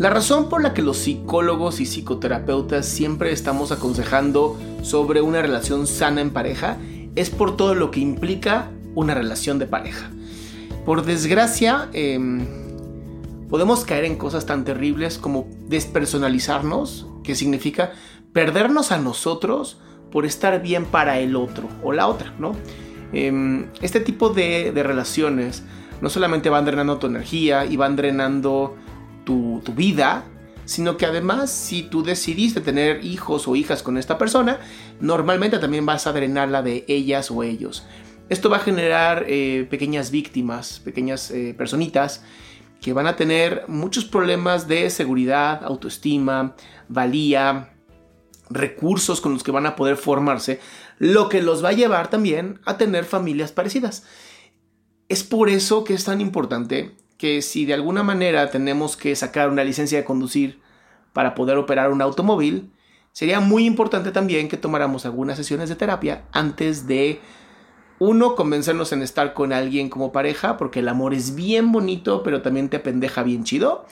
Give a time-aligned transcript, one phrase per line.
[0.00, 5.86] La razón por la que los psicólogos y psicoterapeutas siempre estamos aconsejando sobre una relación
[5.86, 6.78] sana en pareja
[7.16, 10.10] es por todo lo que implica una relación de pareja.
[10.86, 12.46] Por desgracia, em,
[13.50, 17.92] podemos caer en cosas tan terribles como despersonalizarnos, que significa
[18.32, 22.56] perdernos a nosotros por estar bien para el otro o la otra, ¿no?
[23.12, 25.62] Em, este tipo de, de relaciones
[26.00, 28.76] no solamente van drenando tu energía y van drenando
[29.64, 30.24] tu, vida,
[30.64, 34.58] sino que además si tú decidiste tener hijos o hijas con esta persona,
[35.00, 37.86] normalmente también vas a drenar la de ellas o ellos.
[38.28, 42.22] Esto va a generar eh, pequeñas víctimas, pequeñas eh, personitas
[42.80, 46.54] que van a tener muchos problemas de seguridad, autoestima,
[46.88, 47.74] valía,
[48.48, 50.60] recursos con los que van a poder formarse,
[50.98, 54.04] lo que los va a llevar también a tener familias parecidas.
[55.08, 59.50] Es por eso que es tan importante que si de alguna manera tenemos que sacar
[59.50, 60.58] una licencia de conducir
[61.12, 62.72] para poder operar un automóvil,
[63.12, 67.20] sería muy importante también que tomáramos algunas sesiones de terapia antes de
[67.98, 72.40] uno, convencernos en estar con alguien como pareja, porque el amor es bien bonito, pero
[72.40, 73.84] también te pendeja bien chido.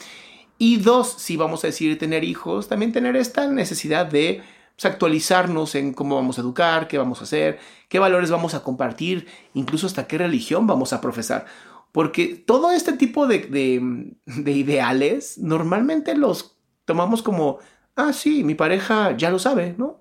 [0.56, 4.42] Y dos, si vamos a decidir tener hijos, también tener esta necesidad de
[4.74, 7.58] pues, actualizarnos en cómo vamos a educar, qué vamos a hacer,
[7.90, 11.44] qué valores vamos a compartir, incluso hasta qué religión vamos a profesar.
[11.92, 17.58] Porque todo este tipo de, de, de ideales normalmente los tomamos como,
[17.96, 20.00] ah, sí, mi pareja ya lo sabe, ¿no?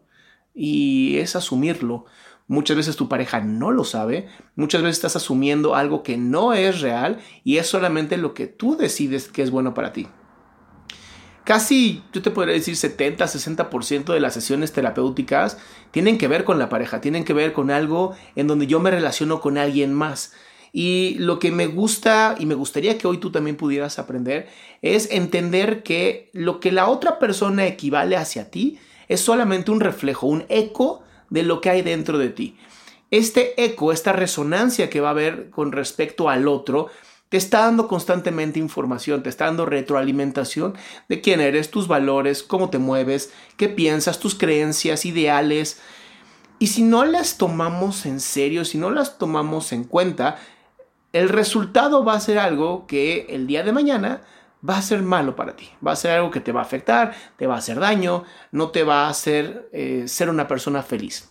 [0.53, 2.06] Y es asumirlo.
[2.48, 6.80] Muchas veces tu pareja no lo sabe, muchas veces estás asumiendo algo que no es
[6.80, 10.08] real y es solamente lo que tú decides que es bueno para ti.
[11.48, 15.58] Casi, yo te podría decir 70-60% de las sesiones terapéuticas
[15.92, 18.92] tienen que ver con la pareja, tienen que ver con algo en donde yo me
[18.92, 20.34] relaciono con alguien más.
[20.74, 24.48] Y lo que me gusta y me gustaría que hoy tú también pudieras aprender
[24.82, 30.28] es entender que lo que la otra persona equivale hacia ti es solamente un reflejo,
[30.28, 32.58] un eco de lo que hay dentro de ti.
[33.10, 36.90] Este eco, esta resonancia que va a haber con respecto al otro,
[37.30, 40.76] te está dando constantemente información, te está dando retroalimentación
[41.10, 45.80] de quién eres, tus valores, cómo te mueves, qué piensas, tus creencias, ideales.
[46.60, 50.40] Y si no las tomamos en serio, si no las tomamos en cuenta,
[51.13, 54.22] el resultado va a ser algo que el día de mañana
[54.68, 57.13] va a ser malo para ti, va a ser algo que te va a afectar,
[57.38, 61.29] te va a hacer daño, no te va a hacer eh, ser una persona feliz.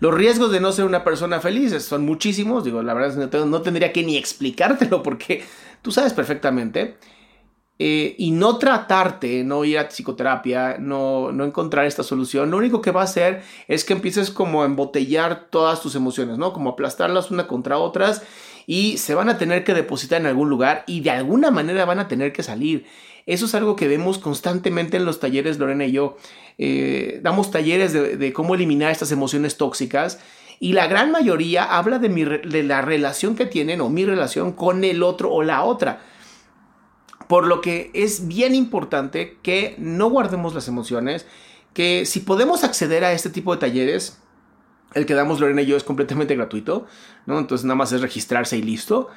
[0.00, 3.62] Los riesgos de no ser una persona feliz son muchísimos, digo, la verdad que no
[3.62, 5.44] tendría que ni explicártelo porque
[5.82, 6.96] tú sabes perfectamente.
[7.80, 12.80] Eh, y no tratarte, no ir a psicoterapia, no, no encontrar esta solución, lo único
[12.80, 16.52] que va a hacer es que empieces como a embotellar todas tus emociones, ¿no?
[16.52, 18.24] Como aplastarlas una contra otras
[18.70, 22.00] y se van a tener que depositar en algún lugar y de alguna manera van
[22.00, 22.84] a tener que salir.
[23.24, 26.18] Eso es algo que vemos constantemente en los talleres, Lorena y yo.
[26.58, 30.20] Eh, damos talleres de, cómo eliminar estas emociones tóxicas
[30.60, 34.52] y la gran mayoría habla de, mi, de la relación que tienen o mi relación
[34.52, 36.02] con el otro o la otra.
[37.26, 41.24] Por lo que es bien importante que no guardemos las emociones,
[41.72, 44.18] que si podemos acceder a este tipo de talleres,
[44.94, 46.86] el que damos Lorena y yo es completamente gratuito,
[47.26, 47.38] ¿no?
[47.38, 49.08] Entonces nada más es registrarse y listo.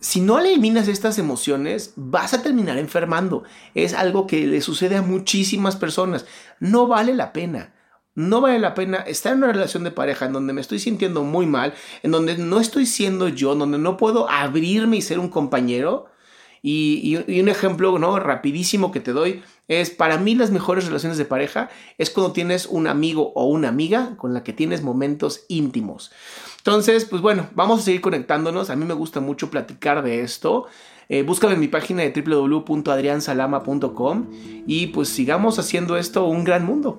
[0.00, 3.44] si no eliminas estas emociones, vas a terminar enfermando.
[3.74, 6.26] Es algo que le sucede a muchísimas personas.
[6.58, 7.74] No vale la pena.
[8.14, 11.22] No vale la pena estar en una relación de pareja en donde me estoy sintiendo
[11.22, 11.72] muy mal,
[12.02, 16.06] en donde no estoy siendo yo, en donde no puedo abrirme y ser un compañero.
[16.64, 18.20] Y, un ejemplo ¿no?
[18.20, 19.42] rapidísimo que te doy
[19.80, 23.68] es, para mí las mejores relaciones de pareja es cuando tienes un amigo o una
[23.68, 26.12] amiga con la que tienes momentos íntimos.
[26.58, 28.70] Entonces, pues bueno, vamos a seguir conectándonos.
[28.70, 30.66] A mí me gusta mucho platicar de esto.
[31.08, 34.26] Eh, búscame en mi página de www.adriansalama.com
[34.66, 36.98] y pues sigamos haciendo esto un gran mundo.